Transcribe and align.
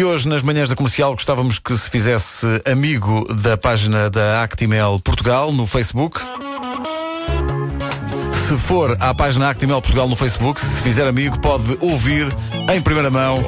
E 0.00 0.04
hoje, 0.04 0.26
nas 0.26 0.42
manhãs 0.42 0.70
da 0.70 0.74
comercial, 0.74 1.12
gostávamos 1.12 1.58
que 1.58 1.76
se 1.76 1.90
fizesse 1.90 2.46
amigo 2.64 3.22
da 3.34 3.54
página 3.58 4.08
da 4.08 4.42
Actimel 4.42 4.98
Portugal 4.98 5.52
no 5.52 5.66
Facebook. 5.66 6.18
Se 8.32 8.56
for 8.56 8.96
à 8.98 9.12
página 9.12 9.50
Actimel 9.50 9.78
Portugal 9.82 10.08
no 10.08 10.16
Facebook, 10.16 10.58
se 10.58 10.80
fizer 10.80 11.06
amigo, 11.06 11.38
pode 11.40 11.76
ouvir 11.82 12.34
em 12.74 12.80
primeira 12.80 13.10
mão 13.10 13.44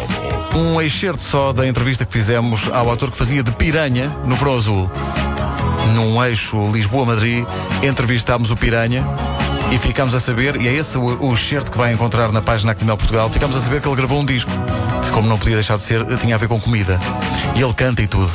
um 0.55 0.79
excerto 0.79 1.23
só 1.23 1.55
da 1.55 1.67
entrevista 1.67 2.05
que 2.05 2.13
fizemos 2.13 2.69
ao 2.71 2.93
ator 2.93 3.11
que 3.11 3.17
fazia 3.17 3.43
de 3.43 3.53
piranha 3.53 4.11
no 4.27 4.37
Verão 4.37 4.55
Azul. 4.55 4.91
Num 5.95 6.23
eixo 6.23 6.71
Lisboa-Madrid, 6.71 7.47
entrevistámos 7.83 8.51
o 8.51 8.57
Piranha 8.59 9.03
e 9.73 9.79
ficámos 9.79 10.15
a 10.15 10.21
saber, 10.21 10.61
e 10.61 10.69
é 10.69 10.75
esse 10.75 10.99
o, 10.99 11.33
excerto 11.33 11.71
que 11.71 11.79
vai 11.79 11.95
encontrar 11.95 12.31
na 12.31 12.43
página 12.43 12.73
Actimel 12.73 12.99
Portugal, 12.99 13.31
ficámos 13.31 13.57
a 13.57 13.61
saber 13.61 13.81
que 13.81 13.89
ele 13.89 13.97
gravou 13.97 14.21
um 14.21 14.27
disco, 14.27 14.51
como 15.23 15.29
não 15.29 15.39
podia 15.39 15.55
deixar 15.55 15.77
de 15.77 15.83
ser, 15.85 16.05
tinha 16.19 16.35
a 16.35 16.39
ver 16.39 16.49
com 16.49 16.61
comida. 16.61 16.99
E 17.55 17.63
ele 17.63 17.73
canta 17.75 18.03
e 18.03 18.09
tudo. 18.09 18.29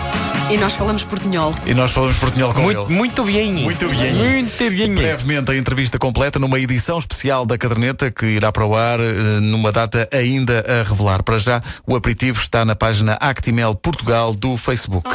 E 0.49 0.55
nós 0.55 0.73
falamos 0.73 1.03
portunhol. 1.03 1.53
E 1.65 1.73
nós 1.73 1.91
falamos 1.91 2.15
portunhol 2.15 2.53
com 2.53 2.61
Muito, 2.61 2.85
ele. 2.87 2.93
muito 2.93 3.23
bem. 3.25 3.53
Muito 3.55 3.89
bem. 3.89 4.13
Muito 4.13 4.69
bem. 4.69 4.93
Brevemente 4.93 5.51
a 5.51 5.57
entrevista 5.57 5.99
completa 5.99 6.39
numa 6.39 6.57
edição 6.57 6.97
especial 6.97 7.45
da 7.45 7.57
caderneta 7.57 8.09
que 8.09 8.25
irá 8.25 8.53
para 8.53 8.65
o 8.65 8.73
ar 8.73 9.01
eh, 9.01 9.03
numa 9.41 9.73
data 9.73 10.07
ainda 10.13 10.63
a 10.65 10.87
revelar. 10.89 11.23
Para 11.23 11.39
já, 11.39 11.61
o 11.85 11.93
aperitivo 11.93 12.39
está 12.39 12.63
na 12.63 12.73
página 12.75 13.17
Actimel 13.19 13.75
Portugal 13.75 14.33
do 14.33 14.55
Facebook. 14.55 15.09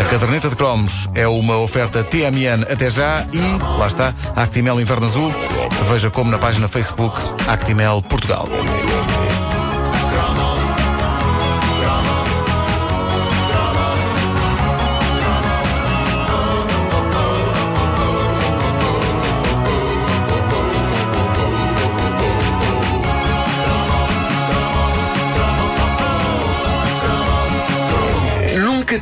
A 0.00 0.04
caderneta 0.08 0.48
de 0.48 0.56
cromos 0.56 1.08
é 1.14 1.28
uma 1.28 1.58
oferta 1.58 2.02
TMN 2.02 2.62
até 2.70 2.90
já 2.90 3.26
e, 3.34 3.78
lá 3.78 3.86
está, 3.86 4.14
Actimel 4.34 4.80
Inverno 4.80 5.06
Azul. 5.06 5.34
Veja 5.90 6.10
como 6.10 6.30
na 6.30 6.38
página 6.38 6.68
Facebook 6.68 7.18
Actimel 7.46 8.00
Portugal. 8.00 8.48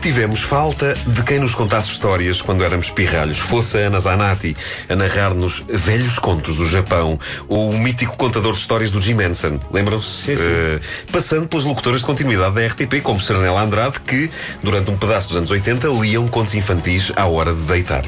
Tivemos 0.04 0.42
falta 0.42 0.94
de 1.06 1.22
quem 1.22 1.38
nos 1.38 1.54
contasse 1.54 1.88
histórias 1.88 2.42
quando 2.42 2.62
éramos 2.62 2.90
pirralhos. 2.90 3.38
Fosse 3.38 3.78
a 3.78 3.86
Ana 3.86 3.98
Zanatti 3.98 4.54
a 4.86 4.94
narrar-nos 4.94 5.64
velhos 5.66 6.18
contos 6.18 6.56
do 6.56 6.68
Japão 6.68 7.18
ou 7.48 7.70
o 7.70 7.78
mítico 7.78 8.14
contador 8.14 8.52
de 8.52 8.58
histórias 8.58 8.90
do 8.90 9.00
Jim 9.00 9.18
Henson. 9.18 9.58
Lembram-se? 9.72 10.32
Eh, 10.32 10.80
passando 11.10 11.48
pelas 11.48 11.64
locutoras 11.64 12.00
de 12.00 12.06
continuidade 12.06 12.54
da 12.54 12.66
RTP, 12.66 13.00
como 13.02 13.18
Serenela 13.18 13.62
Andrade, 13.62 13.98
que, 14.00 14.30
durante 14.62 14.90
um 14.90 14.98
pedaço 14.98 15.28
dos 15.28 15.38
anos 15.38 15.50
80, 15.50 15.88
liam 15.88 16.28
contos 16.28 16.54
infantis 16.54 17.10
à 17.16 17.24
hora 17.24 17.54
de 17.54 17.62
deitar. 17.62 18.04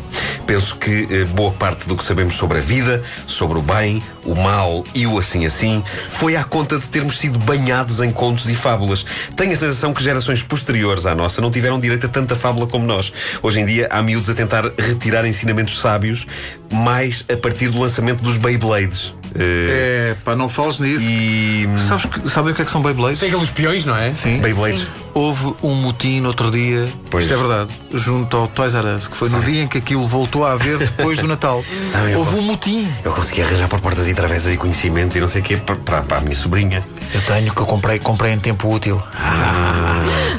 Penso 0.46 0.76
que 0.76 1.08
eh, 1.10 1.24
boa 1.24 1.52
parte 1.52 1.88
do 1.88 1.96
que 1.96 2.04
sabemos 2.04 2.34
sobre 2.34 2.58
a 2.58 2.60
vida, 2.60 3.02
sobre 3.26 3.58
o 3.58 3.62
bem, 3.62 4.02
o 4.22 4.34
mal 4.34 4.84
e 4.94 5.06
o 5.06 5.18
assim 5.18 5.46
assim, 5.46 5.82
foi 6.10 6.36
à 6.36 6.44
conta 6.44 6.78
de 6.78 6.86
termos 6.88 7.18
sido 7.18 7.38
banhados 7.38 8.02
em 8.02 8.12
contos 8.12 8.50
e 8.50 8.54
fábulas. 8.54 9.06
Tenho 9.34 9.52
a 9.52 9.56
sensação 9.56 9.94
que 9.94 10.02
gerações 10.02 10.42
posteriores 10.42 11.06
à 11.06 11.14
nossa 11.14 11.40
não 11.40 11.50
tiveram 11.50 11.80
direito 11.86 12.06
a 12.06 12.08
tanta 12.08 12.36
fábula 12.36 12.66
como 12.66 12.84
nós. 12.86 13.12
Hoje 13.42 13.60
em 13.60 13.66
dia 13.66 13.88
há 13.90 14.02
miúdos 14.02 14.28
a 14.30 14.34
tentar 14.34 14.64
retirar 14.78 15.26
ensinamentos 15.26 15.80
sábios 15.80 16.26
mais 16.72 17.24
a 17.32 17.36
partir 17.36 17.68
do 17.68 17.78
lançamento 17.80 18.22
dos 18.22 18.36
Beyblades. 18.36 19.14
Eh, 19.34 20.12
É, 20.12 20.16
pá, 20.24 20.34
não 20.36 20.48
fales 20.48 20.80
nisso. 20.80 21.02
E. 21.04 21.68
Sabes 21.88 22.06
que, 22.06 22.28
sabem 22.28 22.52
o 22.52 22.54
que 22.54 22.62
é 22.62 22.64
que 22.64 22.70
são 22.70 22.82
Beyblades? 22.82 23.20
Tem 23.20 23.28
aqueles 23.30 23.50
peões, 23.50 23.84
não 23.84 23.96
é? 23.96 24.14
Sim. 24.14 24.40
Beyblades. 24.40 24.80
Sim. 24.80 24.86
Houve 25.16 25.54
um 25.62 25.74
motim 25.74 26.20
no 26.20 26.28
outro 26.28 26.50
dia, 26.50 26.92
Pois. 27.08 27.24
isto 27.24 27.32
é 27.32 27.38
verdade, 27.38 27.70
junto 27.94 28.36
ao 28.36 28.46
Toys 28.48 28.74
R 28.74 28.86
Us, 28.96 29.08
que 29.08 29.16
foi 29.16 29.30
no 29.30 29.42
dia 29.42 29.62
em 29.62 29.66
que 29.66 29.78
aquilo 29.78 30.06
voltou 30.06 30.44
a 30.44 30.52
haver 30.52 30.76
depois 30.76 31.18
do 31.18 31.26
Natal. 31.26 31.64
Houve 32.14 32.32
um 32.32 32.34
gosto. 32.34 32.42
motim. 32.42 32.92
Eu 33.02 33.12
consegui 33.12 33.40
arranjar 33.40 33.66
por 33.66 33.80
portas 33.80 34.06
e 34.08 34.12
travessas 34.12 34.52
e 34.52 34.58
conhecimentos 34.58 35.16
e 35.16 35.20
não 35.20 35.28
sei 35.28 35.40
o 35.40 35.44
quê 35.44 35.56
para, 35.56 35.74
para, 35.76 36.02
para 36.02 36.18
a 36.18 36.20
minha 36.20 36.36
sobrinha. 36.36 36.84
Eu 37.14 37.22
tenho 37.22 37.54
que 37.54 37.62
eu 37.62 37.64
comprei, 37.64 37.98
comprei 37.98 38.32
em 38.34 38.38
tempo 38.38 38.70
útil. 38.70 39.02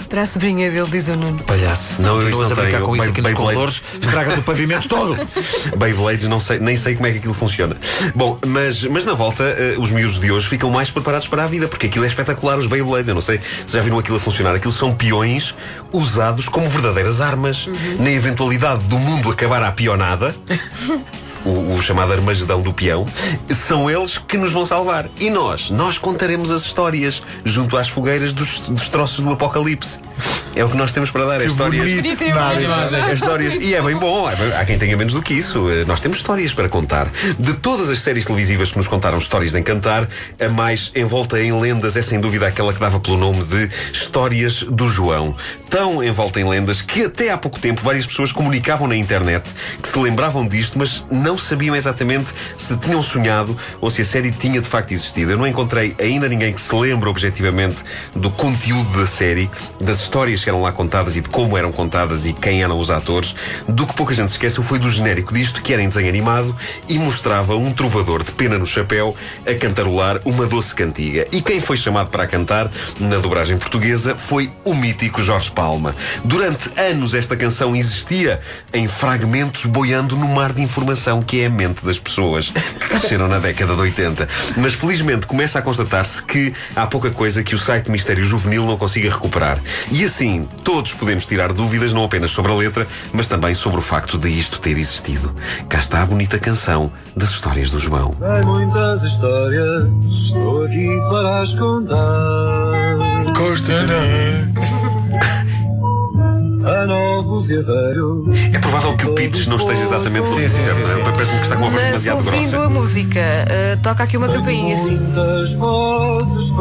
Para 0.10 0.22
a 0.22 0.26
sobrinha 0.28 0.70
dele, 0.70 0.88
diz 0.92 1.08
o 1.10 1.16
Nuno. 1.16 1.40
Palhaço. 1.44 2.00
Não, 2.02 2.22
eu 2.22 2.30
isto 2.30 2.44
a 2.44 2.50
não 2.50 2.56
brincar 2.56 2.82
com 2.82 2.96
isso 2.96 3.10
aqui 3.10 3.22
nos 3.22 3.34
corredores, 3.34 3.82
estraga-te 4.00 4.40
o 4.40 4.44
pavimento 4.44 4.88
todo. 4.88 5.18
Beyblades, 5.76 6.28
não 6.28 6.40
sei, 6.40 6.60
nem 6.60 6.76
sei 6.76 6.96
como 6.96 7.08
é 7.08 7.12
que 7.12 7.18
aquilo 7.18 7.34
funciona. 7.34 7.76
Bom, 8.16 8.38
mas, 8.46 8.84
mas 8.84 9.04
na 9.06 9.14
volta, 9.14 9.44
eh, 9.44 9.76
os 9.78 9.92
miúdos 9.92 10.20
de 10.20 10.32
hoje 10.32 10.48
ficam 10.48 10.70
mais 10.70 10.90
preparados 10.90 11.28
para 11.28 11.44
a 11.44 11.48
vida, 11.48 11.68
porque 11.68 11.88
aquilo 11.88 12.06
é 12.06 12.08
espetacular, 12.08 12.58
os 12.58 12.68
Beyblades. 12.68 13.10
Eu 13.10 13.16
não 13.16 13.22
sei 13.22 13.42
se 13.66 13.74
já 13.76 13.82
viram 13.82 13.98
aquilo 13.98 14.18
a 14.18 14.20
funcionar. 14.20 14.56
Aquilo 14.56 14.67
são 14.76 14.94
peões 14.94 15.54
usados 15.92 16.50
como 16.50 16.70
verdadeiras 16.70 17.22
armas. 17.22 17.68
Na 18.00 18.12
eventualidade 18.12 18.82
do 18.82 19.00
mundo 19.00 19.32
acabar 19.32 19.64
à 19.64 19.72
pionada. 19.72 20.36
O, 21.46 21.76
o 21.76 21.82
chamado 21.82 22.12
Armagedão 22.12 22.62
do 22.62 22.74
Peão, 22.74 23.08
são 23.56 23.90
eles 23.90 24.18
que 24.18 24.38
nos 24.38 24.52
vão 24.52 24.66
salvar. 24.66 25.08
E 25.18 25.30
nós, 25.30 25.70
nós 25.70 25.98
contaremos 25.98 26.52
as 26.52 26.64
histórias 26.64 27.22
junto 27.46 27.78
às 27.78 27.88
fogueiras 27.88 28.34
dos, 28.34 28.60
dos 28.62 28.90
troços 28.90 29.24
do 29.24 29.32
Apocalipse. 29.32 30.02
É 30.58 30.64
o 30.66 30.70
que 30.70 30.76
nós 30.76 30.92
temos 30.92 31.12
para 31.12 31.24
dar, 31.26 31.40
é 31.42 31.46
histórias. 31.46 31.88
bonito 31.88 32.16
cenário. 32.16 32.74
As 32.74 33.14
histórias. 33.14 33.54
E 33.56 33.76
é 33.76 33.82
bem 33.82 33.96
bom. 33.96 34.26
Há 34.28 34.66
quem 34.66 34.78
tenha 34.80 34.98
menos 34.98 35.14
do 35.14 35.22
que 35.22 35.36
isso. 35.36 35.70
Eh, 35.70 35.86
Nós 35.86 36.02
temos 36.02 36.18
histórias 36.18 36.52
para 36.54 36.68
contar. 36.68 37.08
De 37.38 37.54
todas 37.54 37.90
as 37.92 38.00
séries 38.00 38.26
televisivas 38.26 38.72
que 38.72 38.78
nos 38.78 38.88
contaram 38.88 39.20
histórias 39.20 39.52
de 39.52 39.60
encantar, 39.60 40.08
a 40.40 40.50
mais 40.50 40.92
envolta 40.96 41.40
em 41.40 41.52
lendas 41.60 41.96
é 41.96 42.02
sem 42.02 42.20
dúvida 42.20 42.48
aquela 42.48 42.74
que 42.74 42.80
dava 42.80 43.00
pelo 43.00 43.18
nome 43.18 43.44
de 43.44 43.70
Histórias 43.94 44.64
do 44.64 44.88
João. 44.88 45.36
Tão 45.70 46.04
envolta 46.04 46.40
em 46.40 46.44
lendas 46.50 46.82
que 46.82 47.04
até 47.04 47.30
há 47.30 47.38
pouco 47.38 47.60
tempo 47.60 47.82
várias 47.84 48.08
pessoas 48.08 48.32
comunicavam 48.32 48.88
na 48.88 48.96
internet 48.96 49.50
que 49.82 49.88
se 49.88 50.00
lembravam 50.00 50.48
disto, 50.48 50.78
mas 50.80 51.06
não 51.12 51.38
sabiam 51.38 51.76
exatamente 51.76 52.32
se 52.58 52.76
tinham 52.78 53.04
sonhado 53.04 53.56
ou 53.80 53.92
se 53.92 54.02
a 54.02 54.06
série 54.06 54.32
tinha 54.32 54.60
de 54.60 54.68
facto 54.68 54.92
existido. 54.92 55.32
Eu 55.34 55.38
não 55.38 55.46
encontrei 55.46 55.96
ainda 56.00 56.28
ninguém 56.28 56.52
que 56.52 56.62
se 56.62 56.74
lembre 56.76 57.08
objetivamente 57.10 57.84
do 58.16 58.32
conteúdo 58.32 58.98
da 59.00 59.06
série, 59.06 59.50
das 59.80 60.00
histórias 60.00 60.47
que 60.48 60.50
eram 60.50 60.62
lá 60.62 60.72
contadas 60.72 61.18
e 61.18 61.22
de 61.22 61.28
como 61.28 61.58
eram 61.58 61.74
contadas 61.74 62.26
e 62.26 62.32
quem 62.32 62.64
eram 62.64 62.80
os 62.80 62.90
atores. 62.90 63.36
Do 63.68 63.86
que 63.86 63.94
pouca 63.94 64.14
gente 64.14 64.30
se 64.30 64.36
esqueceu 64.36 64.64
foi 64.64 64.80
do 64.80 64.90
genérico 64.90 65.34
disto, 65.34 65.62
que 65.62 65.74
era 65.74 65.84
em 65.84 65.90
desenho 65.90 66.08
animado 66.08 66.56
e 66.88 66.98
mostrava 66.98 67.58
um 67.58 67.74
trovador 67.74 68.24
de 68.24 68.32
pena 68.32 68.58
no 68.58 68.66
chapéu 68.66 69.14
a 69.46 69.54
cantarolar 69.56 70.22
uma 70.24 70.46
doce 70.46 70.74
cantiga. 70.74 71.26
E 71.34 71.42
quem 71.42 71.60
foi 71.60 71.76
chamado 71.76 72.10
para 72.10 72.26
cantar, 72.26 72.72
na 72.98 73.18
dobragem 73.18 73.58
portuguesa, 73.58 74.16
foi 74.16 74.50
o 74.64 74.74
mítico 74.74 75.22
Jorge 75.22 75.52
Palma. 75.52 75.94
Durante 76.24 76.80
anos 76.80 77.14
esta 77.14 77.36
canção 77.36 77.76
existia 77.76 78.40
em 78.74 78.88
fragmentos 78.88 79.66
boiando 79.66 80.16
no 80.16 80.30
mar 80.30 80.54
de 80.54 80.62
informação 80.62 81.22
que 81.22 81.42
é 81.42 81.48
a 81.48 81.50
mente 81.50 81.84
das 81.84 82.00
pessoas 82.00 82.52
que 82.52 82.88
cresceram 82.88 83.28
na 83.28 83.40
década 83.40 83.76
de 83.76 83.82
80. 83.82 84.30
Mas 84.56 84.74
felizmente 84.74 85.28
começa 85.28 85.60
a 85.60 85.62
constatar-se 85.62 86.24
que 86.24 86.54
há 86.74 86.88
pouca 86.88 87.12
coisa 87.12 87.44
que 87.44 87.54
o 87.54 87.58
site 87.58 87.92
Mistério 87.92 88.24
Juvenil 88.24 88.66
não 88.66 88.78
consiga 88.78 89.10
recuperar. 89.10 89.60
E 89.92 90.06
assim, 90.06 90.37
todos 90.44 90.94
podemos 90.94 91.26
tirar 91.26 91.54
dúvidas 91.54 91.94
não 91.94 92.04
apenas 92.04 92.32
sobre 92.32 92.52
a 92.52 92.56
letra, 92.56 92.88
mas 93.14 93.28
também 93.28 93.54
sobre 93.56 93.80
o 93.80 93.82
facto 93.82 94.18
de 94.18 94.30
isto 94.30 94.60
ter 94.60 94.78
existido. 94.78 95.34
Cá 95.70 95.80
está 95.80 96.02
a 96.02 96.06
bonita 96.06 96.38
canção 96.40 96.92
das 97.16 97.30
histórias 97.32 97.70
do 97.70 97.80
João. 97.80 98.12
Tem 98.12 98.46
muitas 98.46 99.04
histórias, 99.04 99.88
estou 100.08 100.66
aqui 100.66 100.88
para 101.10 101.42
as 101.42 101.54
contar. 101.54 101.98
É 108.54 108.60
provável 108.60 108.98
que 108.98 109.08
o 109.08 109.14
pitch 109.14 109.48
não 109.48 109.58
esteja 109.58 109.84
exatamente 109.84 110.28
Sim, 110.28 110.36
sim, 110.36 110.50
sim, 110.50 110.64
certo. 110.64 110.88
sim. 110.88 111.04
Parece-me 111.04 111.38
que 111.38 111.44
está 111.44 111.56
com 111.56 111.62
uma 111.62 111.70
voz 111.70 111.82
Mas 111.84 112.04
demasiado 112.04 112.18
ouvindo 112.18 112.52
grossa. 112.52 112.66
a 112.66 112.70
música, 112.70 113.20
eh, 113.20 113.78
toca 113.82 114.04
aqui 114.04 114.18
uma 114.18 114.28
campainha 114.28 114.76
assim. 114.76 115.00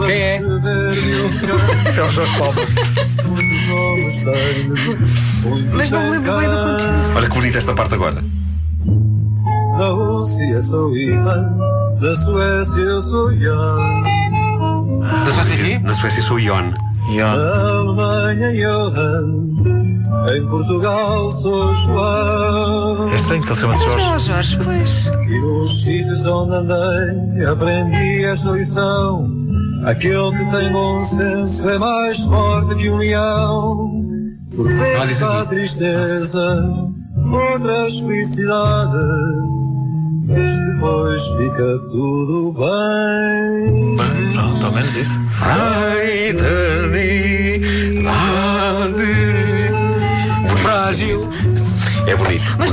Quem 0.06 0.14
é? 0.14 0.40
É 1.96 2.02
o 2.02 2.08
Jorge 2.10 2.38
Palma. 2.38 2.60
Mas 5.72 5.90
não 5.90 6.02
me 6.02 6.10
lembro 6.10 6.36
bem 6.38 6.48
do 6.48 6.56
conteúdo. 6.56 7.16
Olha 7.16 7.28
que 7.28 7.34
bonita 7.34 7.58
esta 7.58 7.74
parte 7.74 7.94
agora. 7.94 8.24
Da 9.78 9.88
Rússia 9.88 10.60
sou 10.62 10.96
Ivan, 10.96 11.58
da 12.00 12.16
Suécia 12.16 12.80
eu 12.80 13.00
sou 13.02 13.30
Jan, 13.36 14.02
Da 15.26 15.32
sua 15.32 15.42
aqui? 15.42 15.78
Na 15.78 15.94
Suécia 15.94 16.22
sou 16.22 16.40
Ion. 16.40 16.72
Ion. 17.12 17.36
da 17.36 17.68
Alemanha 17.78 18.52
Johan, 18.52 20.34
em 20.34 20.46
Portugal 20.48 21.30
sou 21.30 21.74
João. 21.74 23.06
É 23.12 23.16
estranho 23.16 23.42
que 23.42 23.48
ele 23.50 23.60
chama-se 23.60 23.84
Jorge. 23.84 24.04
João 24.04 24.18
Jorge, 24.18 24.58
pois. 24.64 25.06
E 25.28 25.40
nos 25.40 25.84
sítios 25.84 26.26
onde 26.26 26.54
andei 26.54 27.44
aprendi 27.44 28.24
esta 28.24 28.50
lição. 28.50 29.30
Aquele 29.84 30.30
que 30.36 30.50
tem 30.50 30.72
bom 30.72 31.04
senso 31.04 31.68
é 31.68 31.78
mais 31.78 32.18
forte 32.24 32.74
que 32.76 32.88
um 32.88 32.96
leão. 32.96 34.05
Há 34.58 35.38
aqui. 35.42 35.48
tristeza, 35.48 36.64
outras 37.30 38.00
felicidade. 38.00 38.96
Mas 40.28 40.52
depois 40.72 41.22
fica 41.36 41.78
tudo 41.90 42.52
bem. 42.52 43.96
Pronto, 44.32 44.64
ao 44.64 44.72
menos 44.72 44.96
isso. 44.96 45.20
A 45.42 45.94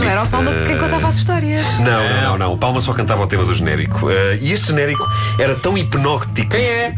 não 0.03 0.11
era 0.11 0.23
o 0.23 0.27
Palma 0.27 0.51
quem 0.65 0.75
Eh, 0.75 0.79
contava 0.79 1.07
as 1.07 1.15
histórias. 1.15 1.79
Não, 1.79 1.85
não, 2.09 2.21
não, 2.21 2.37
não. 2.37 2.53
O 2.53 2.57
Palma 2.57 2.81
só 2.81 2.93
cantava 2.93 3.23
o 3.23 3.27
tema 3.27 3.43
do 3.45 3.53
genérico. 3.53 4.09
Eh, 4.09 4.37
e 4.41 4.51
este 4.51 4.67
genérico 4.67 5.07
era 5.39 5.55
tão 5.55 5.77
hipnótico. 5.77 6.49
Quem 6.51 6.63
é? 6.65 6.93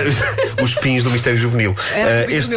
Os 0.62 0.74
pins 0.74 1.02
do 1.02 1.10
Mistério 1.10 1.38
Juvenil. 1.38 1.74
Do 1.74 2.32
este, 2.32 2.54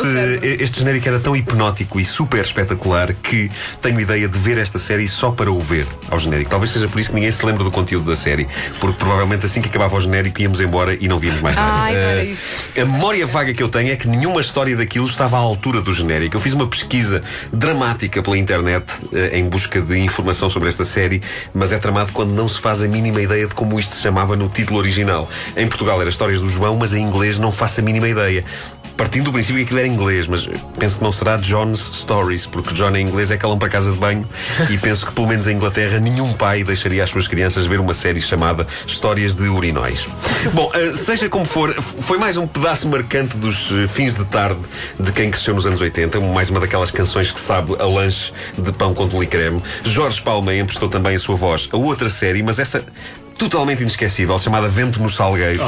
este 0.63 0.79
genérico 0.79 1.07
era 1.07 1.19
tão 1.19 1.35
hipnótico 1.35 1.99
e 1.99 2.05
super 2.05 2.41
espetacular 2.41 3.13
que 3.13 3.51
tenho 3.81 3.99
ideia 3.99 4.27
de 4.27 4.37
ver 4.39 4.57
esta 4.57 4.79
série 4.79 5.07
só 5.07 5.31
para 5.31 5.51
o 5.51 5.59
ver 5.59 5.85
ao 6.09 6.17
genérico. 6.19 6.49
Talvez 6.49 6.71
seja 6.71 6.87
por 6.87 6.99
isso 6.99 7.09
que 7.09 7.15
ninguém 7.15 7.31
se 7.31 7.45
lembra 7.45 7.63
do 7.63 7.71
conteúdo 7.71 8.09
da 8.09 8.15
série. 8.15 8.47
Porque 8.79 8.97
provavelmente 8.97 9.45
assim 9.45 9.61
que 9.61 9.69
acabava 9.69 9.95
o 9.95 9.99
genérico 9.99 10.41
íamos 10.41 10.61
embora 10.61 10.97
e 10.99 11.07
não 11.07 11.19
víamos 11.19 11.41
mais 11.41 11.55
nada. 11.55 11.83
Ah, 11.83 11.91
então 11.91 12.03
era 12.03 12.23
isso. 12.23 12.47
a 12.75 12.85
memória 12.85 13.25
vaga 13.27 13.53
que 13.53 13.61
eu 13.61 13.69
tenho 13.69 13.91
é 13.91 13.95
que 13.95 14.07
nenhuma 14.07 14.41
história 14.41 14.75
daquilo 14.75 15.05
estava 15.05 15.37
à 15.37 15.39
altura 15.39 15.81
do 15.81 15.91
genérico. 15.93 16.35
Eu 16.37 16.41
fiz 16.41 16.53
uma 16.53 16.67
pesquisa 16.67 17.21
dramática 17.51 18.21
pela 18.21 18.37
internet 18.37 18.85
em 19.33 19.47
busca 19.47 19.81
de 19.81 19.88
informação 19.97 20.49
sobre 20.49 20.69
esta 20.69 20.83
série, 20.83 21.21
mas 21.53 21.71
é 21.71 21.79
tramado 21.79 22.11
quando 22.11 22.31
não 22.31 22.47
se 22.47 22.59
faz 22.59 22.81
a 22.81 22.87
mínima 22.87 23.21
ideia 23.21 23.47
de 23.47 23.53
como 23.53 23.79
isto 23.79 23.95
se 23.95 24.01
chamava 24.01 24.35
no 24.35 24.49
título 24.49 24.79
original. 24.79 25.29
Em 25.55 25.67
Portugal 25.67 25.99
era 26.01 26.09
Histórias 26.09 26.39
do 26.39 26.49
João, 26.49 26.75
mas 26.77 26.93
em 26.93 27.01
inglês 27.01 27.39
não 27.39 27.51
faço 27.51 27.79
a 27.79 27.83
mínima 27.83 28.07
ideia. 28.07 28.43
Partindo 28.99 29.23
do 29.23 29.31
princípio 29.31 29.59
que 29.59 29.63
aquilo 29.63 29.79
era 29.79 29.87
inglês, 29.87 30.27
mas 30.27 30.45
penso 30.77 30.97
que 30.97 31.03
não 31.05 31.11
será 31.13 31.37
John's 31.37 31.79
Stories, 31.93 32.45
porque 32.45 32.73
John 32.73 32.93
em 32.97 33.07
inglês 33.07 33.31
é 33.31 33.37
que 33.37 33.47
para 33.57 33.69
casa 33.69 33.93
de 33.93 33.97
banho 33.97 34.27
e 34.69 34.75
penso 34.77 35.05
que 35.05 35.13
pelo 35.13 35.25
menos 35.25 35.47
em 35.47 35.55
Inglaterra 35.55 36.01
nenhum 36.01 36.33
pai 36.33 36.65
deixaria 36.65 37.01
as 37.01 37.09
suas 37.09 37.25
crianças 37.25 37.65
ver 37.65 37.79
uma 37.79 37.93
série 37.93 38.19
chamada 38.19 38.67
Histórias 38.85 39.33
de 39.33 39.47
Urinóis. 39.47 40.05
Bom, 40.53 40.69
eh, 40.73 40.91
seja 40.91 41.29
como 41.29 41.45
for, 41.45 41.73
foi 41.81 42.17
mais 42.17 42.35
um 42.35 42.45
pedaço 42.45 42.89
marcante 42.89 43.37
dos 43.37 43.71
eh, 43.71 43.87
fins 43.87 44.15
de 44.15 44.25
tarde 44.25 44.59
de 44.99 45.13
quem 45.13 45.31
cresceu 45.31 45.55
nos 45.55 45.65
anos 45.65 45.79
80, 45.79 46.19
mais 46.19 46.49
uma 46.49 46.59
daquelas 46.59 46.91
canções 46.91 47.31
que 47.31 47.39
sabe 47.39 47.77
a 47.79 47.85
lanche 47.85 48.33
de 48.57 48.73
pão 48.73 48.93
com 48.93 49.07
tule 49.07 49.23
e 49.23 49.27
creme. 49.27 49.63
Jorge 49.85 50.21
Palma 50.21 50.53
emprestou 50.53 50.89
também 50.89 51.15
a 51.15 51.19
sua 51.19 51.37
voz 51.37 51.69
a 51.71 51.77
outra 51.77 52.09
série, 52.09 52.43
mas 52.43 52.59
essa 52.59 52.83
totalmente 53.39 53.81
inesquecível, 53.81 54.37
chamada 54.37 54.67
Vento 54.67 55.01
nos 55.01 55.15
Salgueiros. 55.15 55.61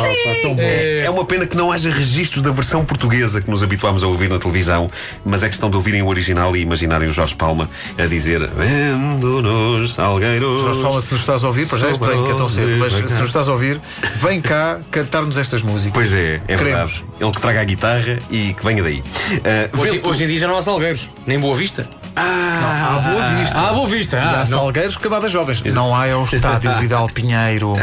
É, 0.60 1.06
é 1.06 1.10
uma 1.10 1.26
pena 1.26 1.48
que 1.48 1.56
não 1.56 1.72
haja 1.72 1.90
registros 1.90 2.44
da 2.44 2.52
versão 2.52 2.84
portuguesa 2.86 3.42
que 3.42 3.50
nos 3.50 3.64
habituámos 3.64 4.04
a 4.04 4.08
ouvir 4.08 4.30
na 4.30 4.38
televisão, 4.38 4.90
mas 5.26 5.42
é 5.42 5.48
questão 5.50 5.70
de 5.70 5.78
ouvirem 5.78 6.02
o 6.02 6.08
original 6.08 6.56
e 6.56 6.60
imaginarem 6.62 7.08
o 7.08 7.14
Jorge 7.14 7.34
Palma 7.36 7.70
a 7.98 8.06
dizer 8.06 8.40
Vento 8.52 9.42
nos 9.42 9.94
Salgueiros. 9.94 10.62
Jorge 10.62 10.82
Palma, 10.82 11.02
se 11.02 11.12
nos 11.14 11.22
estás 11.22 11.44
a 11.44 11.48
ouvir, 11.48 11.68
para 11.68 11.78
já 11.80 11.88
é 11.88 11.92
estranho 11.94 12.26
que 12.26 12.32
é 12.32 12.36
tão 12.36 12.50
cedo, 12.50 12.78
mas 12.78 12.94
se 12.94 13.02
nos 13.02 13.28
estás 13.28 13.48
a 13.48 13.52
ouvir, 13.54 13.80
vem 14.16 14.42
cá 14.42 14.80
cantar-nos 14.92 15.38
estas 15.38 15.64
músicas. 15.64 15.94
Pois 15.94 16.14
é, 16.14 16.42
é 16.48 16.58
Queremos. 16.58 16.64
verdade. 17.00 17.04
Ele 17.22 17.32
que 17.32 17.42
traga 17.42 17.62
a 17.62 17.64
guitarra 17.64 18.20
e 18.30 18.54
que 18.54 18.66
venha 18.66 18.84
daí. 18.84 19.02
Ah, 19.46 19.70
Hoje, 19.80 19.92
Vento- 19.94 20.10
hoje 20.10 20.24
em 20.26 20.28
dia 20.28 20.38
já 20.40 20.48
não 20.48 20.58
há 20.58 20.62
salgueiros, 20.62 21.10
nem 21.26 21.40
Boa 21.40 21.56
Vista. 21.56 21.88
Ah, 22.16 22.96
À 22.98 23.00
Boa 23.00 23.30
Vista. 23.36 23.60
Ah, 23.60 23.74
Boa 23.74 23.88
Vista. 23.88 24.19
Ah, 24.19 24.31
há 24.34 24.38
não. 24.40 24.46
Salgueiros, 24.46 24.98
camadas 24.98 25.31
jovens. 25.31 25.62
Não 25.74 25.96
há 25.96 26.08
é 26.08 26.16
o 26.16 26.24
estádio 26.24 26.74
Vidal 26.80 27.08
Pinheiro. 27.08 27.75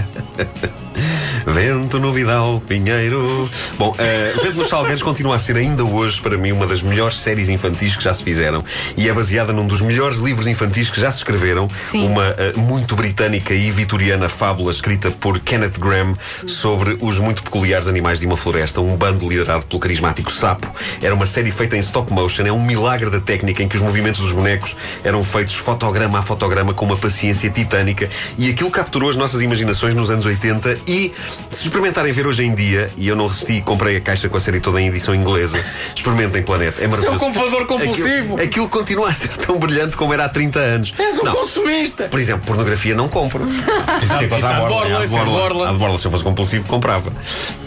Vento 1.48 1.98
no 1.98 2.12
Vidal 2.12 2.60
Pinheiro. 2.60 3.48
Bom, 3.78 3.90
uh, 3.92 4.42
Vento 4.42 4.58
nos 4.58 4.68
Salgueiros 4.68 5.02
continua 5.02 5.36
a 5.36 5.38
ser 5.38 5.56
ainda 5.56 5.82
hoje, 5.82 6.20
para 6.20 6.36
mim, 6.36 6.52
uma 6.52 6.66
das 6.66 6.82
melhores 6.82 7.18
séries 7.18 7.48
infantis 7.48 7.96
que 7.96 8.04
já 8.04 8.12
se 8.12 8.22
fizeram. 8.22 8.62
E 8.98 9.08
é 9.08 9.12
baseada 9.12 9.50
num 9.50 9.66
dos 9.66 9.80
melhores 9.80 10.18
livros 10.18 10.46
infantis 10.46 10.90
que 10.90 11.00
já 11.00 11.10
se 11.10 11.18
escreveram. 11.18 11.68
Sim. 11.74 12.08
Uma 12.08 12.30
uh, 12.30 12.58
muito 12.60 12.94
britânica 12.94 13.54
e 13.54 13.70
vitoriana 13.70 14.28
fábula 14.28 14.70
escrita 14.70 15.10
por 15.10 15.38
Kenneth 15.40 15.78
Graham 15.78 16.14
sobre 16.46 16.98
os 17.00 17.18
muito 17.18 17.42
peculiares 17.42 17.88
animais 17.88 18.20
de 18.20 18.26
uma 18.26 18.36
floresta. 18.36 18.82
Um 18.82 18.94
bando 18.94 19.26
liderado 19.26 19.64
pelo 19.64 19.80
carismático 19.80 20.30
Sapo. 20.30 20.70
Era 21.00 21.14
uma 21.14 21.26
série 21.26 21.50
feita 21.50 21.76
em 21.76 21.80
stop 21.80 22.12
motion. 22.12 22.44
É 22.44 22.52
um 22.52 22.62
milagre 22.62 23.08
da 23.08 23.20
técnica 23.20 23.62
em 23.62 23.68
que 23.68 23.76
os 23.76 23.82
movimentos 23.82 24.20
dos 24.20 24.32
bonecos 24.32 24.76
eram 25.02 25.24
feitos 25.24 25.54
fotograma 25.54 26.18
a 26.18 26.22
fotograma 26.22 26.74
com 26.74 26.84
uma 26.84 26.96
paciência 26.96 27.48
titânica. 27.48 28.10
E 28.36 28.50
aquilo 28.50 28.70
capturou 28.70 29.08
as 29.08 29.16
nossas 29.16 29.40
imaginações 29.40 29.94
nos 29.94 30.10
anos 30.10 30.26
80 30.26 30.78
e 30.86 31.12
se 31.50 31.64
experimentarem 31.66 32.12
ver 32.12 32.26
hoje 32.26 32.44
em 32.44 32.54
dia, 32.54 32.90
e 32.96 33.08
eu 33.08 33.16
não 33.16 33.26
resisti 33.26 33.54
e 33.54 33.62
comprei 33.62 33.96
a 33.96 34.00
caixa 34.00 34.28
com 34.28 34.36
a 34.36 34.40
série 34.40 34.60
toda 34.60 34.80
em 34.80 34.88
edição 34.88 35.14
inglesa, 35.14 35.62
experimentem 35.94 36.42
Planeta. 36.42 36.82
É 36.82 36.86
maravilhoso. 36.86 37.18
comprador 37.18 37.66
compulsivo. 37.66 38.34
Aquilo, 38.34 38.40
aquilo 38.42 38.68
continua 38.68 39.08
a 39.10 39.14
ser 39.14 39.28
tão 39.28 39.58
brilhante 39.58 39.96
como 39.96 40.12
era 40.14 40.24
há 40.24 40.28
30 40.28 40.58
anos. 40.58 40.94
És 40.98 41.18
um 41.18 41.24
Não. 41.24 41.32
consumista. 41.34 42.04
Por 42.04 42.20
exemplo, 42.20 42.42
pornografia 42.46 42.94
não 42.94 43.08
compro. 43.08 43.44
Isso 43.46 43.62
é 44.12 44.24
isso 44.38 44.46
à 44.46 44.50
à 44.50 44.60
borla. 44.60 44.68
borla, 44.88 45.04
isso 45.04 45.16
à 45.16 45.24
borla. 45.24 45.72
Borla. 45.72 45.98
Se 45.98 46.04
eu 46.06 46.10
fosse 46.10 46.24
compulsivo, 46.24 46.66
comprava. 46.66 47.12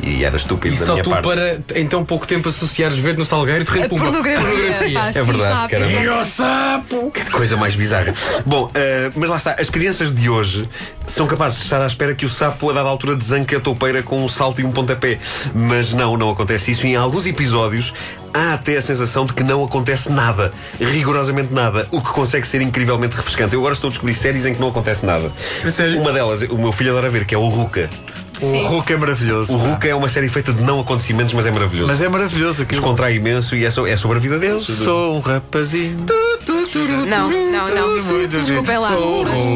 E 0.03 0.23
era 0.23 0.37
estúpido 0.37 0.75
E 0.75 0.79
da 0.79 0.85
só 0.85 0.93
minha 0.93 1.03
tu 1.03 1.09
parte. 1.09 1.23
para 1.27 1.79
em 1.79 1.87
tão 1.87 2.03
pouco 2.05 2.25
tempo 2.27 2.49
associares 2.49 2.97
verde 2.97 3.19
no 3.19 3.25
salgueiro 3.25 3.63
de 3.63 3.69
A 3.69 3.73
repente 3.73 3.89
pumba. 3.89 4.03
pornografia. 4.05 4.71
Pá, 4.93 5.07
É 5.13 5.23
verdade, 5.23 5.69
caramba. 5.69 5.91
E 6.01 6.09
o 6.09 6.23
sapo! 6.25 7.11
Que 7.11 7.25
coisa 7.25 7.57
mais 7.57 7.75
bizarra. 7.75 8.13
Bom, 8.45 8.69
eh, 8.73 9.11
mas 9.15 9.29
lá 9.29 9.37
está, 9.37 9.55
as 9.59 9.69
crianças 9.69 10.13
de 10.13 10.29
hoje 10.29 10.67
são 11.11 11.27
capazes 11.27 11.57
de 11.59 11.63
estar 11.65 11.81
à 11.81 11.85
espera 11.85 12.13
que 12.15 12.25
o 12.25 12.29
sapo, 12.29 12.69
a 12.69 12.73
dada 12.73 12.89
altura, 12.89 13.15
desanque 13.15 13.55
a 13.55 13.59
toupeira 13.59 14.01
com 14.03 14.23
um 14.23 14.27
salto 14.29 14.61
e 14.61 14.63
um 14.63 14.71
pontapé. 14.71 15.19
Mas 15.53 15.93
não, 15.93 16.17
não 16.17 16.29
acontece 16.29 16.71
isso. 16.71 16.85
E 16.87 16.91
em 16.91 16.95
alguns 16.95 17.25
episódios 17.25 17.93
há 18.33 18.53
até 18.53 18.77
a 18.77 18.81
sensação 18.81 19.25
de 19.25 19.33
que 19.33 19.43
não 19.43 19.63
acontece 19.63 20.11
nada. 20.11 20.51
Rigorosamente 20.79 21.53
nada. 21.53 21.87
O 21.91 22.01
que 22.01 22.09
consegue 22.09 22.47
ser 22.47 22.61
incrivelmente 22.61 23.15
refrescante. 23.15 23.53
Eu 23.53 23.59
agora 23.59 23.73
estou 23.73 23.87
a 23.89 23.91
descobrir 23.91 24.13
séries 24.13 24.45
em 24.45 24.53
que 24.53 24.59
não 24.61 24.69
acontece 24.69 25.05
nada. 25.05 25.31
sério? 25.69 25.99
Uma 25.99 26.11
delas, 26.13 26.41
o 26.43 26.57
meu 26.57 26.71
filho 26.71 26.91
adora 26.91 27.09
ver, 27.09 27.25
que 27.25 27.35
é 27.35 27.37
o 27.37 27.47
Ruka. 27.47 27.89
O. 28.41 28.57
Hulk 28.69 28.93
é 28.93 28.97
maravilhoso. 28.97 29.53
O 29.53 29.57
Ruka 29.57 29.87
é 29.87 29.93
uma 29.93 30.09
série 30.09 30.27
feita 30.27 30.51
de 30.51 30.63
não 30.63 30.79
acontecimentos, 30.79 31.31
mas 31.33 31.45
é 31.45 31.51
maravilhoso. 31.51 31.87
Mas 31.91 32.01
é 32.01 32.09
maravilhoso 32.09 32.63
aquilo. 32.63 32.81
Descontrai 32.81 33.15
imenso 33.15 33.55
e 33.55 33.63
é, 33.65 33.69
so- 33.69 33.85
é 33.85 33.95
sobre 33.95 34.17
a 34.17 34.19
vida 34.19 34.35
Eu 34.35 34.39
deles. 34.39 34.63
sou 34.63 35.15
um 35.15 35.19
rapazinho. 35.19 36.03
Não, 36.79 37.29
não, 37.29 37.67
não. 37.69 38.27
Desculpem 38.27 38.77
lá. 38.77 38.91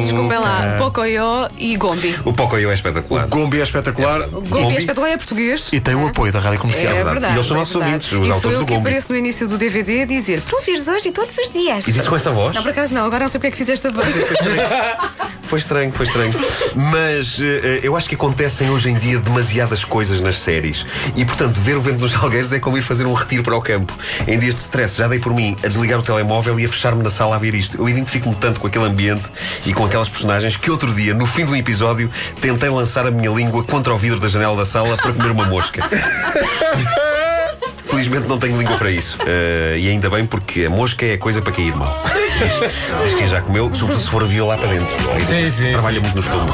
Desculpem 0.02 0.38
lá. 0.40 0.76
Pocoyo 0.78 1.50
e 1.58 1.76
Gombi. 1.78 2.16
O 2.26 2.34
Pocoyo 2.34 2.70
é 2.70 2.74
espetacular. 2.74 3.28
Gombi 3.28 3.60
é 3.60 3.64
espetacular. 3.64 4.22
O 4.28 4.42
Gombi 4.42 4.50
Gombi. 4.50 4.76
é 4.76 4.78
espetacular, 4.80 5.12
é 5.12 5.18
português. 5.18 5.70
E 5.72 5.80
tem 5.80 5.96
o 5.96 6.08
apoio 6.08 6.32
da 6.32 6.40
rádio 6.40 6.60
comercial. 6.60 6.94
É 6.94 7.04
verdade. 7.04 7.34
E 7.34 7.38
eles 7.38 7.46
são 7.48 7.56
é 7.56 7.60
nossos 7.60 7.76
ouvintes, 7.76 8.12
os 8.12 8.30
autores 8.30 8.42
sou 8.42 8.52
eu 8.52 8.60
do 8.60 8.66
que 8.66 8.74
Gombi. 8.74 8.88
apareço 8.88 9.12
no 9.12 9.18
início 9.18 9.48
do 9.48 9.58
DVD 9.58 10.02
a 10.02 10.06
dizer 10.06 10.42
para 10.42 10.56
ouvires 10.58 10.88
hoje 10.88 11.10
e 11.10 11.12
todos 11.12 11.38
os 11.38 11.50
dias. 11.52 11.88
E 11.88 11.92
disse 11.92 12.10
com 12.10 12.16
essa 12.16 12.32
voz? 12.32 12.56
Não, 12.56 12.62
por 12.62 12.72
acaso 12.72 12.94
não. 12.94 13.06
Agora 13.06 13.22
não 13.22 13.30
sei 13.30 13.40
porque 13.40 13.48
é 13.48 13.52
que 13.52 13.58
fizeste 13.58 13.88
a 13.88 13.92
voz. 13.92 14.08
Foi 15.56 15.62
estranho, 15.62 15.92
foi 15.94 16.06
estranho. 16.06 16.34
Mas 16.76 17.40
eh, 17.40 17.80
eu 17.82 17.96
acho 17.96 18.10
que 18.10 18.16
acontecem 18.16 18.70
hoje 18.70 18.90
em 18.90 18.96
dia 18.96 19.20
demasiadas 19.20 19.86
coisas 19.86 20.20
nas 20.20 20.38
séries. 20.38 20.86
E 21.16 21.24
portanto, 21.24 21.62
ver 21.62 21.78
o 21.78 21.82
vento 21.82 22.02
nos 22.02 22.14
algueiros 22.14 22.52
é 22.52 22.60
como 22.60 22.78
ir 22.78 22.82
fazer 22.82 23.06
um 23.06 23.14
retiro 23.14 23.42
para 23.42 23.56
o 23.56 23.62
campo. 23.62 23.98
Em 24.28 24.38
dias 24.38 24.56
de 24.56 24.62
stress, 24.64 24.98
já 24.98 25.08
dei 25.08 25.18
por 25.18 25.34
mim 25.34 25.56
a 25.64 25.70
desligar 25.70 25.98
o 25.98 26.04
telemóvel 26.04 26.60
e 26.60 26.66
a 26.66 26.68
fechar-me 26.68 27.02
na 27.02 27.10
sala 27.10 27.38
a 27.38 27.40
ver 27.40 27.56
isto. 27.56 27.78
Eu 27.78 27.88
identifico-me 27.88 28.36
tanto 28.36 28.60
com 28.60 28.68
aquele 28.68 28.84
ambiente 28.84 29.24
e 29.66 29.74
com 29.74 29.86
aquelas 29.86 30.10
personagens 30.10 30.58
que 30.58 30.70
outro 30.70 30.94
dia, 30.94 31.14
no 31.14 31.26
fim 31.26 31.46
do 31.46 31.56
episódio, 31.56 32.12
tentei 32.42 32.68
lançar 32.68 33.08
a 33.08 33.12
minha 33.12 33.32
língua 33.32 33.64
contra 33.64 33.94
o 33.94 33.98
vidro 33.98 34.20
da 34.20 34.28
janela 34.28 34.58
da 34.58 34.66
sala 34.66 34.98
para 34.98 35.14
comer 35.14 35.32
uma 35.32 35.46
mosca. 35.46 35.88
Felizmente 37.88 38.28
não 38.28 38.38
tenho 38.38 38.58
língua 38.58 38.78
para 38.78 38.92
isso. 38.92 39.18
Eh, 39.26 39.78
e 39.80 39.88
ainda 39.88 40.10
bem 40.10 40.26
porque 40.26 40.66
a 40.66 40.70
mosca 40.70 41.06
é 41.06 41.16
coisa 41.16 41.42
para 41.42 41.54
cair 41.54 41.74
mal. 41.74 42.04
Diz, 42.40 43.14
quem 43.16 43.28
já 43.28 43.42
comeu, 43.42 43.74
sobretudo 43.74 44.04
se 44.04 44.10
for 44.10 44.24
a 44.24 44.46
lá 44.46 44.58
para 44.58 44.68
dentro. 44.68 44.96
Sim, 45.26 45.50
sim, 45.50 45.72
Trabalha 45.72 46.02
muito 46.02 46.16
no 46.16 46.22
estômago. 46.22 46.52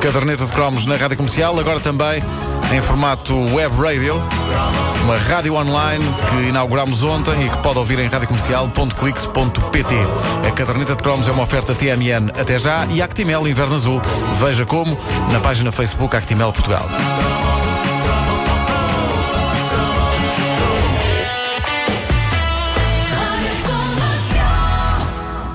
Caderneta 0.00 0.46
de 0.46 0.52
cromos 0.52 0.86
na 0.86 0.96
rádio 0.96 1.16
comercial, 1.16 1.58
agora 1.58 1.80
também 1.80 2.22
em 2.72 2.82
formato 2.82 3.34
web 3.54 3.76
radio. 3.76 4.20
Uma 5.04 5.16
rádio 5.16 5.54
online 5.54 6.04
que 6.30 6.48
inauguramos 6.48 7.02
ontem 7.02 7.46
e 7.46 7.48
que 7.48 7.58
pode 7.58 7.78
ouvir 7.78 7.98
em 7.98 8.08
radiocomercial.clix.pt. 8.08 9.94
A 10.46 10.50
caderneta 10.50 10.96
de 10.96 11.02
cromos 11.02 11.28
é 11.28 11.32
uma 11.32 11.44
oferta 11.44 11.74
TMN 11.74 12.30
até 12.38 12.58
já 12.58 12.86
e 12.86 13.00
Actimel 13.00 13.46
Inverno 13.46 13.76
Azul. 13.76 14.02
Veja 14.40 14.66
como 14.66 14.98
na 15.30 15.38
página 15.40 15.70
Facebook 15.70 16.16
Actimel 16.16 16.52
Portugal. 16.52 16.88